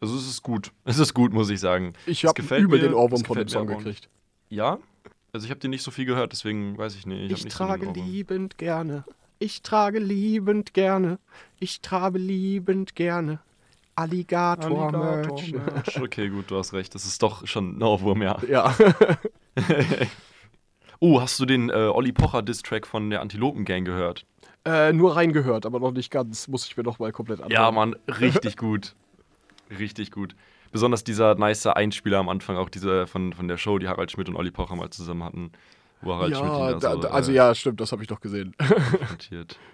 also 0.00 0.16
es 0.16 0.28
ist 0.28 0.44
gut. 0.44 0.70
Es 0.84 1.00
ist 1.00 1.14
gut, 1.14 1.32
muss 1.32 1.50
ich 1.50 1.58
sagen. 1.58 1.94
Ich 2.06 2.24
habe 2.24 2.40
mir, 2.42 2.78
den 2.78 2.94
Ohrwurm 2.94 3.24
von 3.24 3.36
dem 3.36 3.48
Song 3.48 3.66
gekriegt. 3.66 4.08
Ja? 4.50 4.78
Also 5.32 5.46
ich 5.46 5.50
habe 5.50 5.58
den 5.58 5.70
nicht 5.70 5.82
so 5.82 5.90
viel 5.90 6.04
gehört, 6.04 6.30
deswegen 6.30 6.78
weiß 6.78 6.94
ich 6.94 7.06
nicht. 7.06 7.32
Ich 7.32 7.44
nicht 7.44 7.52
so 7.52 7.64
trage 7.64 7.90
liebend 7.90 8.56
gerne. 8.56 9.04
Ich 9.42 9.62
trage 9.62 9.98
liebend 9.98 10.74
gerne. 10.74 11.18
Ich 11.58 11.80
trage 11.80 12.18
liebend 12.18 12.94
gerne. 12.94 13.40
Alligator, 13.96 14.92
Merch. 14.92 15.52
Merch. 15.52 16.00
Okay, 16.00 16.28
gut, 16.28 16.50
du 16.50 16.58
hast 16.58 16.74
recht. 16.74 16.94
Das 16.94 17.06
ist 17.06 17.22
doch 17.22 17.46
schon 17.46 17.78
ein 17.78 17.82
Ohrwurm, 17.82 18.20
ja. 18.22 18.38
Ja. 18.46 18.74
Oh, 21.00 21.20
hast 21.22 21.40
du 21.40 21.46
den 21.46 21.70
äh, 21.70 21.72
Olli 21.72 22.12
Pocher 22.12 22.42
Diss-Track 22.42 22.86
von 22.86 23.08
der 23.08 23.22
Antilopen 23.22 23.64
Gang 23.64 23.86
gehört? 23.86 24.26
äh, 24.66 24.92
nur 24.92 25.16
reingehört, 25.16 25.64
aber 25.64 25.80
noch 25.80 25.92
nicht 25.92 26.10
ganz. 26.10 26.46
Muss 26.48 26.66
ich 26.66 26.76
mir 26.76 26.82
noch 26.82 26.98
mal 26.98 27.12
komplett 27.12 27.40
anhören. 27.40 27.52
Ja, 27.52 27.70
Mann, 27.70 27.96
richtig 28.08 28.56
gut. 28.58 28.94
Richtig 29.78 30.10
gut. 30.10 30.36
Besonders 30.70 31.02
dieser 31.02 31.34
nice 31.34 31.66
Einspieler 31.66 32.18
am 32.18 32.28
Anfang, 32.28 32.56
auch 32.56 32.68
dieser 32.68 33.06
von, 33.06 33.32
von 33.32 33.48
der 33.48 33.56
Show, 33.56 33.78
die 33.78 33.88
Harald 33.88 34.10
Schmidt 34.10 34.28
und 34.28 34.36
Olli 34.36 34.50
Pocher 34.50 34.76
mal 34.76 34.90
zusammen 34.90 35.24
hatten. 35.24 35.52
Wo 36.02 36.14
Harald 36.14 36.34
Schmidt 36.36 36.50
Ja, 36.50 36.72
da, 36.78 36.92
so, 36.92 37.00
da, 37.00 37.08
also 37.08 37.32
äh, 37.32 37.34
ja, 37.34 37.54
stimmt, 37.54 37.80
das 37.80 37.92
habe 37.92 38.02
ich 38.02 38.08
doch 38.08 38.20
gesehen. 38.20 38.54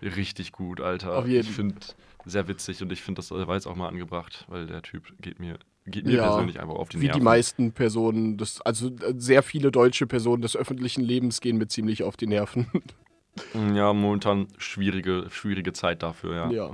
Richtig 0.03 0.53
gut, 0.53 0.81
Alter. 0.81 1.17
Auf 1.19 1.27
jeden. 1.27 1.49
Ich 1.49 1.55
finde 1.55 1.77
sehr 2.25 2.49
witzig 2.49 2.83
und 2.83 2.93
ich 2.93 3.03
finde, 3.03 3.21
das 3.21 3.31
war 3.31 3.55
jetzt 3.55 3.67
auch 3.67 3.77
mal 3.77 3.89
angebracht, 3.89 4.45
weil 4.49 4.67
der 4.67 4.83
Typ 4.83 5.05
geht 5.21 5.39
mir, 5.39 5.59
geht 5.87 6.05
mir 6.05 6.15
Ja, 6.17 6.29
persönlich 6.29 6.61
einfach 6.61 6.75
auf 6.75 6.89
die 6.89 7.01
Wie 7.01 7.07
Nerven. 7.07 7.21
die 7.21 7.25
meisten 7.25 7.73
Personen, 7.73 8.37
des, 8.37 8.61
also 8.63 8.89
äh, 8.89 9.15
sehr 9.17 9.43
viele 9.43 9.71
deutsche 9.71 10.07
Personen 10.07 10.43
des 10.43 10.57
öffentlichen 10.57 11.03
Lebens 11.03 11.41
gehen 11.41 11.57
mir 11.59 11.69
ziemlich 11.69 12.03
auf 12.03 12.17
die 12.17 12.27
Nerven. 12.27 12.67
Ja, 13.75 13.93
momentan 13.93 14.49
schwierige, 14.57 15.27
schwierige 15.31 15.73
Zeit 15.75 16.03
dafür, 16.03 16.35
ja. 16.35 16.51
ja. 16.51 16.71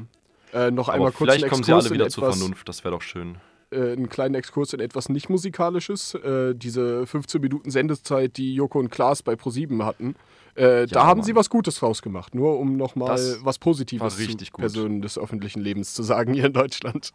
Äh, 0.52 0.70
noch 0.70 0.88
Aber 0.88 0.94
einmal 0.94 1.12
kurz 1.12 1.32
vielleicht 1.32 1.48
kommen 1.50 1.64
sie 1.64 1.72
alle 1.72 1.90
wieder 1.90 2.08
zur 2.08 2.30
Vernunft, 2.30 2.68
das 2.68 2.84
wäre 2.84 2.94
doch 2.94 3.02
schön. 3.02 3.36
Äh, 3.72 3.92
einen 3.92 4.08
kleinen 4.08 4.34
Exkurs 4.34 4.72
in 4.72 4.80
etwas 4.80 5.08
nicht 5.08 5.28
musikalisches. 5.28 6.14
Äh, 6.14 6.54
diese 6.54 7.06
15 7.06 7.40
Minuten 7.40 7.70
Sendezeit, 7.70 8.36
die 8.36 8.54
Joko 8.54 8.78
und 8.78 8.90
Klaas 8.90 9.22
bei 9.22 9.36
ProSieben 9.36 9.84
hatten. 9.84 10.14
Äh, 10.54 10.86
da 10.86 11.04
haben 11.04 11.18
Mann. 11.18 11.26
sie 11.26 11.34
was 11.34 11.48
Gutes 11.48 11.82
rausgemacht. 11.82 12.34
Nur 12.34 12.58
um 12.58 12.76
nochmal 12.76 13.18
was 13.42 13.58
Positives 13.58 14.16
zu 14.16 14.26
gut. 14.26 14.52
Personen 14.52 15.00
des 15.02 15.18
öffentlichen 15.18 15.60
Lebens 15.60 15.94
zu 15.94 16.02
sagen 16.02 16.34
hier 16.34 16.46
in 16.46 16.52
Deutschland. 16.52 17.12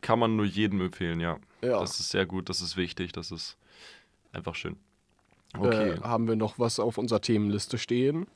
Kann 0.00 0.18
man 0.18 0.36
nur 0.36 0.46
jedem 0.46 0.80
empfehlen, 0.80 1.20
ja. 1.20 1.38
Ja. 1.62 1.78
Das 1.80 2.00
ist 2.00 2.10
sehr 2.10 2.26
gut, 2.26 2.48
das 2.48 2.60
ist 2.60 2.76
wichtig, 2.76 3.12
das 3.12 3.30
ist 3.30 3.56
einfach 4.32 4.54
schön. 4.54 4.76
Okay. 5.56 5.90
Äh, 5.90 6.00
haben 6.00 6.26
wir 6.26 6.36
noch 6.36 6.58
was 6.58 6.80
auf 6.80 6.98
unserer 6.98 7.20
Themenliste 7.20 7.78
stehen? 7.78 8.26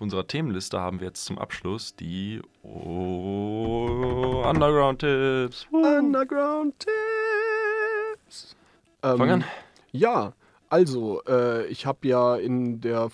Auf 0.00 0.04
unserer 0.04 0.26
Themenliste 0.26 0.80
haben 0.80 1.00
wir 1.00 1.08
jetzt 1.08 1.26
zum 1.26 1.38
Abschluss 1.38 1.94
die 1.94 2.40
oh, 2.62 4.42
Underground-Tipps. 4.48 5.66
Underground 5.70 6.74
Tipps. 6.78 8.56
Ähm, 9.02 9.18
Fang 9.18 9.30
an. 9.30 9.44
Ja, 9.92 10.32
also, 10.70 11.20
äh, 11.28 11.66
ich 11.66 11.84
habe 11.84 12.08
ja 12.08 12.36
in 12.36 12.80
der, 12.80 13.10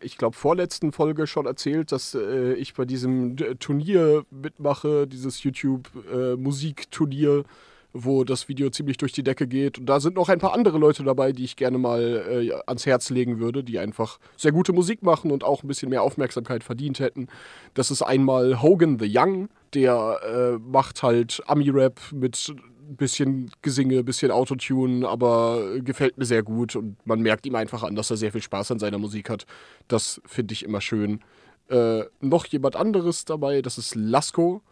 ich 0.00 0.16
glaube, 0.16 0.34
vorletzten 0.34 0.92
Folge 0.92 1.26
schon 1.26 1.44
erzählt, 1.44 1.92
dass 1.92 2.14
äh, 2.14 2.54
ich 2.54 2.72
bei 2.72 2.86
diesem 2.86 3.36
D- 3.36 3.56
Turnier 3.56 4.24
mitmache, 4.30 5.06
dieses 5.06 5.42
YouTube-Musikturnier, 5.42 7.44
wo 7.92 8.24
das 8.24 8.48
Video 8.48 8.70
ziemlich 8.70 8.96
durch 8.96 9.12
die 9.12 9.22
Decke 9.22 9.46
geht. 9.46 9.78
Und 9.78 9.86
da 9.86 10.00
sind 10.00 10.16
noch 10.16 10.28
ein 10.28 10.38
paar 10.38 10.52
andere 10.52 10.78
Leute 10.78 11.02
dabei, 11.02 11.32
die 11.32 11.44
ich 11.44 11.56
gerne 11.56 11.78
mal 11.78 12.24
äh, 12.28 12.52
ans 12.66 12.86
Herz 12.86 13.10
legen 13.10 13.40
würde, 13.40 13.64
die 13.64 13.78
einfach 13.78 14.18
sehr 14.36 14.52
gute 14.52 14.72
Musik 14.72 15.02
machen 15.02 15.30
und 15.30 15.44
auch 15.44 15.62
ein 15.62 15.68
bisschen 15.68 15.90
mehr 15.90 16.02
Aufmerksamkeit 16.02 16.62
verdient 16.64 17.00
hätten. 17.00 17.28
Das 17.74 17.90
ist 17.90 18.02
einmal 18.02 18.62
Hogan 18.62 18.98
the 18.98 19.10
Young, 19.12 19.48
der 19.74 20.20
äh, 20.24 20.58
macht 20.58 21.02
halt 21.02 21.42
Ami-Rap 21.46 22.00
mit 22.12 22.54
ein 22.90 22.96
bisschen 22.96 23.50
Gesinge, 23.62 23.98
ein 23.98 24.04
bisschen 24.04 24.30
Autotune, 24.30 25.08
aber 25.08 25.78
gefällt 25.80 26.18
mir 26.18 26.24
sehr 26.24 26.42
gut 26.42 26.74
und 26.74 26.96
man 27.06 27.20
merkt 27.20 27.46
ihm 27.46 27.54
einfach 27.54 27.84
an, 27.84 27.94
dass 27.94 28.10
er 28.10 28.16
sehr 28.16 28.32
viel 28.32 28.42
Spaß 28.42 28.72
an 28.72 28.80
seiner 28.80 28.98
Musik 28.98 29.30
hat. 29.30 29.46
Das 29.86 30.20
finde 30.26 30.54
ich 30.54 30.64
immer 30.64 30.80
schön. 30.80 31.20
Äh, 31.68 32.04
noch 32.20 32.46
jemand 32.46 32.74
anderes 32.74 33.24
dabei, 33.24 33.62
das 33.62 33.78
ist 33.78 33.94
Lasko. 33.94 34.62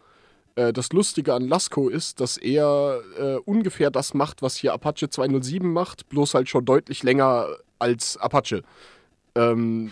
Äh, 0.55 0.73
das 0.73 0.91
Lustige 0.93 1.33
an 1.33 1.47
Lasko 1.47 1.89
ist, 1.89 2.19
dass 2.19 2.37
er 2.37 3.01
äh, 3.17 3.35
ungefähr 3.45 3.91
das 3.91 4.13
macht, 4.13 4.41
was 4.41 4.55
hier 4.55 4.73
Apache 4.73 5.09
207 5.09 5.71
macht, 5.71 6.09
bloß 6.09 6.33
halt 6.33 6.49
schon 6.49 6.65
deutlich 6.65 7.03
länger 7.03 7.47
als 7.79 8.17
Apache. 8.17 8.63
Ähm, 9.35 9.91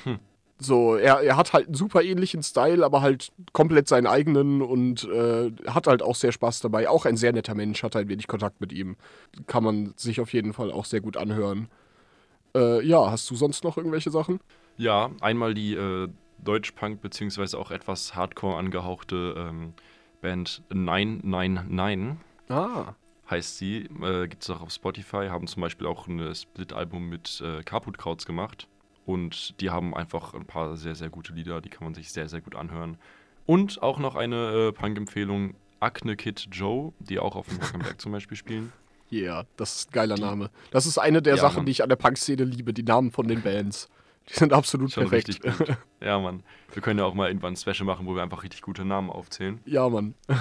So, 0.59 0.95
er, 0.95 1.21
er 1.21 1.37
hat 1.37 1.53
halt 1.53 1.67
einen 1.67 1.75
super 1.75 2.01
ähnlichen 2.01 2.41
Style, 2.41 2.83
aber 2.83 3.01
halt 3.01 3.31
komplett 3.53 3.87
seinen 3.87 4.07
eigenen 4.07 4.63
und 4.63 5.03
äh, 5.03 5.51
hat 5.67 5.85
halt 5.85 6.01
auch 6.01 6.15
sehr 6.15 6.31
Spaß 6.31 6.61
dabei. 6.61 6.89
Auch 6.89 7.05
ein 7.05 7.15
sehr 7.15 7.31
netter 7.31 7.53
Mensch, 7.53 7.83
hat 7.83 7.95
ein 7.95 8.09
wenig 8.09 8.25
Kontakt 8.25 8.59
mit 8.59 8.73
ihm. 8.73 8.97
Kann 9.45 9.63
man 9.63 9.93
sich 9.97 10.19
auf 10.19 10.33
jeden 10.33 10.53
Fall 10.53 10.71
auch 10.71 10.85
sehr 10.85 11.01
gut 11.01 11.15
anhören. 11.15 11.67
Äh, 12.55 12.83
ja, 12.83 13.11
hast 13.11 13.29
du 13.29 13.35
sonst 13.35 13.63
noch 13.63 13.77
irgendwelche 13.77 14.09
Sachen? 14.09 14.39
Ja, 14.77 15.11
einmal 15.21 15.53
die 15.53 15.75
äh, 15.75 16.07
Deutsch-Punk- 16.43 17.01
beziehungsweise 17.01 17.59
auch 17.59 17.69
etwas 17.69 18.15
Hardcore 18.15 18.57
angehauchte 18.57 19.35
ähm, 19.37 19.73
Band 20.21 20.63
999 20.69 22.17
Ah. 22.49 22.93
heißt 23.29 23.57
sie. 23.57 23.89
Äh, 24.01 24.27
Gibt 24.27 24.43
es 24.43 24.49
auch 24.49 24.61
auf 24.61 24.71
Spotify, 24.71 25.27
haben 25.29 25.47
zum 25.47 25.61
Beispiel 25.61 25.87
auch 25.87 26.07
ein 26.07 26.33
Split-Album 26.33 27.09
mit 27.09 27.41
äh, 27.41 27.63
Kaput 27.63 27.97
Krauts 27.97 28.25
gemacht. 28.25 28.67
Und 29.05 29.59
die 29.61 29.69
haben 29.69 29.93
einfach 29.95 30.33
ein 30.33 30.45
paar 30.45 30.75
sehr, 30.75 30.95
sehr 30.95 31.09
gute 31.09 31.33
Lieder, 31.33 31.61
die 31.61 31.69
kann 31.69 31.85
man 31.85 31.93
sich 31.93 32.11
sehr, 32.11 32.27
sehr 32.27 32.41
gut 32.41 32.55
anhören. 32.55 32.97
Und 33.45 33.81
auch 33.81 33.99
noch 33.99 34.15
eine 34.15 34.67
äh, 34.67 34.71
Punk-Empfehlung, 34.73 35.55
Acne 35.79 36.15
Kid 36.17 36.47
Joe, 36.51 36.91
die 36.99 37.19
auch 37.19 37.35
auf 37.35 37.47
dem 37.47 37.57
Rock 37.59 37.73
am 37.75 37.81
Berg 37.81 38.01
zum 38.01 38.11
Beispiel 38.11 38.35
spielen. 38.37 38.73
Yeah, 39.09 39.45
das 39.55 39.75
ist 39.77 39.89
ein 39.89 39.93
geiler 39.93 40.17
Name. 40.17 40.49
Das 40.71 40.85
ist 40.85 40.97
eine 40.97 41.21
der 41.21 41.35
Ja, 41.35 41.41
Sachen, 41.41 41.57
Mann. 41.57 41.65
die 41.65 41.71
ich 41.71 41.81
an 41.83 41.87
der 41.87 41.95
Punk-Szene 41.95 42.43
liebe, 42.43 42.73
die 42.73 42.83
Namen 42.83 43.11
von 43.11 43.25
den 43.29 43.41
Bands. 43.41 43.87
Die 44.29 44.33
sind 44.33 44.51
absolut 44.53 44.91
Schon 44.91 45.07
perfekt. 45.09 45.29
richtig 45.29 45.57
gut. 45.57 45.77
Ja, 46.01 46.19
Mann. 46.19 46.43
Wir 46.73 46.81
können 46.81 46.99
ja 46.99 47.05
auch 47.05 47.13
mal 47.13 47.27
irgendwann 47.29 47.53
ein 47.53 47.55
Special 47.55 47.85
machen, 47.85 48.05
wo 48.05 48.13
wir 48.15 48.21
einfach 48.23 48.43
richtig 48.43 48.61
gute 48.61 48.83
Namen 48.85 49.09
aufzählen. 49.09 49.59
ja, 49.65 49.87
Mann. 49.89 50.13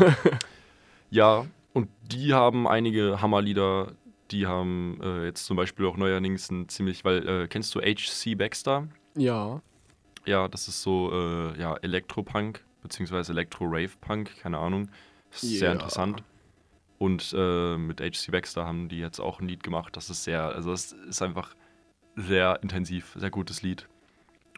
Ja, 1.11 1.47
und 1.73 1.89
die 2.03 2.35
haben 2.35 2.67
einige 2.67 3.21
Hammerlieder. 3.23 3.93
Die 4.33 4.47
haben 4.47 4.99
äh, 5.03 5.25
jetzt 5.27 5.47
zum 5.47 5.57
Beispiel 5.57 5.87
auch 5.87 5.97
neuerdings 5.97 6.51
ein 6.51 6.69
ziemlich, 6.69 7.05
weil, 7.05 7.29
äh, 7.29 7.47
kennst 7.49 7.75
du 7.75 7.81
H.C. 7.81 8.35
Baxter? 8.35 8.89
Ja. 9.15 9.63
Ja, 10.25 10.49
das 10.49 10.67
ist 10.67 10.83
so, 10.83 11.13
äh, 11.13 11.61
ja, 11.61 11.77
Elektropunk, 11.77 12.65
beziehungsweise 12.83 13.31
Elektro-Rave-Punk, 13.33 14.37
keine 14.41 14.59
Ahnung. 14.59 14.89
Das 15.31 15.45
ist 15.45 15.61
sehr 15.61 15.69
Ja. 15.69 15.75
interessant. 15.75 16.25
Und 16.99 17.33
äh, 17.39 17.77
mit 17.77 18.01
H.C. 18.01 18.33
Baxter 18.33 18.67
haben 18.67 18.89
die 18.89 18.99
jetzt 18.99 19.21
auch 19.21 19.39
ein 19.41 19.47
Lied 19.47 19.63
gemacht. 19.63 19.97
Das 19.97 20.11
ist 20.11 20.25
sehr, 20.25 20.43
also 20.43 20.73
das 20.73 20.91
ist 20.93 21.23
einfach 21.23 21.55
sehr 22.17 22.59
intensiv, 22.63 23.15
sehr 23.19 23.31
gutes 23.31 23.63
Lied. 23.63 23.87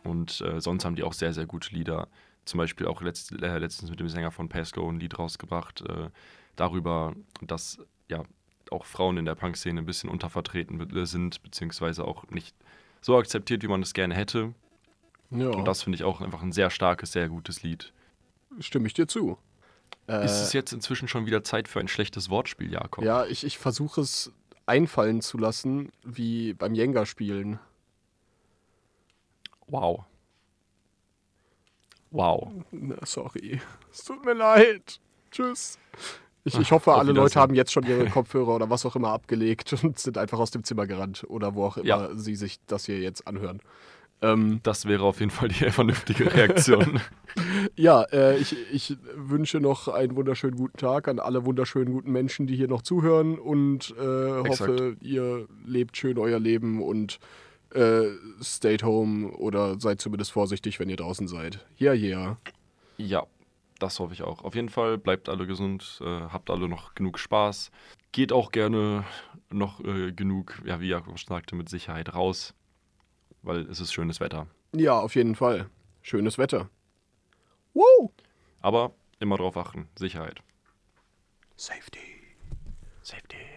Und 0.04 0.40
äh, 0.40 0.60
sonst 0.60 0.84
haben 0.84 0.94
die 0.94 1.02
auch 1.02 1.12
sehr, 1.12 1.32
sehr 1.32 1.46
gute 1.46 1.74
Lieder. 1.74 2.08
Zum 2.44 2.58
Beispiel 2.58 2.86
auch 2.86 3.02
letzt, 3.02 3.32
äh, 3.32 3.58
letztens 3.58 3.90
mit 3.90 4.00
dem 4.00 4.08
Sänger 4.08 4.30
von 4.30 4.48
Pasco 4.48 4.88
ein 4.88 5.00
Lied 5.00 5.18
rausgebracht, 5.18 5.82
äh, 5.82 6.08
darüber, 6.56 7.14
dass 7.42 7.78
ja 8.08 8.22
auch 8.70 8.84
Frauen 8.86 9.16
in 9.18 9.24
der 9.24 9.34
Punk-Szene 9.34 9.80
ein 9.80 9.86
bisschen 9.86 10.08
untervertreten 10.08 10.78
be- 10.78 11.06
sind, 11.06 11.42
beziehungsweise 11.42 12.04
auch 12.04 12.28
nicht 12.30 12.54
so 13.00 13.18
akzeptiert, 13.18 13.62
wie 13.62 13.68
man 13.68 13.82
es 13.82 13.92
gerne 13.92 14.14
hätte. 14.14 14.54
Ja, 15.30 15.48
Und 15.50 15.66
das 15.66 15.82
finde 15.82 15.96
ich 15.96 16.04
auch 16.04 16.20
einfach 16.20 16.42
ein 16.42 16.52
sehr 16.52 16.70
starkes, 16.70 17.12
sehr 17.12 17.28
gutes 17.28 17.62
Lied. 17.62 17.92
stimme 18.60 18.86
ich 18.86 18.94
dir 18.94 19.08
zu. 19.08 19.36
Äh, 20.06 20.24
Ist 20.24 20.40
es 20.40 20.52
jetzt 20.52 20.72
inzwischen 20.72 21.06
schon 21.08 21.26
wieder 21.26 21.44
Zeit 21.44 21.68
für 21.68 21.80
ein 21.80 21.88
schlechtes 21.88 22.30
Wortspiel, 22.30 22.72
Jakob? 22.72 23.04
ja, 23.04 23.26
ich, 23.26 23.44
ich 23.44 23.58
versuche 23.58 24.00
es 24.00 24.32
einfallen 24.68 25.20
zu 25.20 25.38
lassen, 25.38 25.90
wie 26.04 26.54
beim 26.54 26.75
Jenga-Spielen. 26.75 27.58
Wow. 29.66 30.04
Wow. 32.10 32.50
Na, 32.70 32.96
sorry. 33.04 33.60
Es 33.92 34.04
tut 34.04 34.25
mir 34.25 34.34
leid. 34.34 35.00
Tschüss. 35.30 35.78
Ich, 36.44 36.58
ich 36.58 36.72
hoffe, 36.72 36.94
alle 36.94 37.12
Leute 37.12 37.38
haben 37.38 37.54
jetzt 37.54 37.72
schon 37.72 37.84
ihre 37.84 38.08
Kopfhörer 38.08 38.54
oder 38.54 38.70
was 38.70 38.87
auch 38.87 38.96
immer 38.96 39.10
abgelegt 39.10 39.72
und 39.82 39.98
sind 39.98 40.16
einfach 40.16 40.38
aus 40.38 40.50
dem 40.50 40.64
Zimmer 40.64 40.87
gerannt 40.87 41.25
oder 41.28 41.54
wo 41.54 41.64
auch 41.66 41.76
immer 41.76 41.87
Ja. 41.87 42.14
sie 42.14 42.34
sich 42.37 42.58
das 42.66 42.87
hier 42.87 42.98
jetzt 43.00 43.26
anhören. 43.26 43.60
Ähm, 44.20 44.60
Das 44.62 44.87
wäre 44.87 45.04
auf 45.04 45.20
jeden 45.20 45.30
Fall 45.30 45.48
die 45.48 45.54
vernünftige 45.70 46.32
Reaktion. 46.32 47.00
ja, 47.76 48.02
äh, 48.12 48.37
ich, 48.38 48.56
ich 48.72 48.96
wünsche 49.14 49.60
noch 49.60 49.88
einen 49.88 50.16
wunderschönen 50.16 50.56
guten 50.56 50.76
Tag 50.76 51.08
an 51.08 51.18
alle 51.18 51.44
wunderschönen 51.44 51.92
guten 51.92 52.10
Menschen, 52.10 52.46
die 52.46 52.56
hier 52.56 52.68
noch 52.68 52.82
zuhören 52.82 53.38
und 53.38 53.94
äh, 53.98 54.48
hoffe, 54.48 54.96
ihr 55.00 55.46
lebt 55.64 55.96
schön 55.96 56.18
euer 56.18 56.40
Leben 56.40 56.82
und 56.82 57.18
äh, 57.75 58.06
stayed 58.42 58.82
home 58.82 59.30
oder 59.32 59.78
seid 59.78 60.00
zumindest 60.00 60.32
vorsichtig, 60.32 60.80
wenn 60.80 60.88
ihr 60.88 60.96
draußen 60.96 61.28
seid. 61.28 61.64
Ja, 61.76 61.92
ja. 61.92 62.38
ja, 62.96 63.26
das 63.78 64.00
hoffe 64.00 64.14
ich 64.14 64.22
auch. 64.22 64.42
Auf 64.42 64.54
jeden 64.54 64.68
Fall 64.68 64.98
bleibt 64.98 65.28
alle 65.28 65.46
gesund, 65.46 66.00
äh, 66.02 66.04
habt 66.04 66.50
alle 66.50 66.68
noch 66.68 66.94
genug 66.94 67.18
Spaß. 67.18 67.70
Geht 68.12 68.32
auch 68.32 68.52
gerne 68.52 69.04
noch 69.50 69.80
äh, 69.84 70.12
genug, 70.12 70.60
ja, 70.64 70.80
wie 70.80 70.88
Jakob 70.88 71.18
schon 71.18 71.28
sagte, 71.28 71.54
mit 71.56 71.68
Sicherheit 71.68 72.14
raus, 72.14 72.54
weil 73.42 73.62
es 73.71 73.80
ist 73.80 73.92
schönes 73.92 74.21
Wetter. 74.21 74.47
Ja, 74.75 74.99
auf 74.99 75.14
jeden 75.14 75.35
Fall. 75.35 75.68
Schönes 76.02 76.38
Wetter. 76.38 76.71
Woo! 77.75 78.12
Aber 78.61 78.92
immer 79.21 79.37
drauf 79.37 79.57
achten, 79.57 79.88
Sicherheit. 79.97 80.40
Safety. 81.57 81.99
Safety. 83.02 83.48